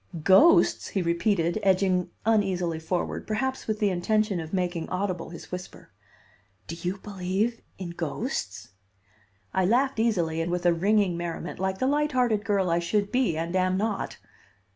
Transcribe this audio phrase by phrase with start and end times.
[0.23, 5.91] "Ghosts!" he repeated, edging uneasily forward, perhaps with the intention of making audible his whisper:
[6.65, 8.69] "Do you believe in ghosts?"
[9.53, 13.11] I laughed easily and with a ringing merriment, like the light hearted girl I should
[13.11, 14.17] be and am not.